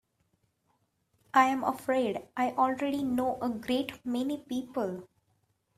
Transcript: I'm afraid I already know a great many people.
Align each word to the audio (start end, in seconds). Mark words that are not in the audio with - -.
I'm 1.31 1.63
afraid 1.63 2.23
I 2.35 2.53
already 2.53 3.03
know 3.03 3.37
a 3.39 3.49
great 3.51 4.03
many 4.03 4.39
people. 4.49 5.07